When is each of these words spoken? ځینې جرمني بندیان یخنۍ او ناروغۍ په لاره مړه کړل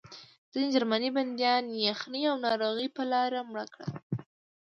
ځینې 0.51 0.67
جرمني 0.73 1.09
بندیان 1.17 1.63
یخنۍ 1.87 2.23
او 2.31 2.35
ناروغۍ 2.45 2.87
په 2.97 3.03
لاره 3.11 3.39
مړه 3.49 3.65
کړل 3.73 3.91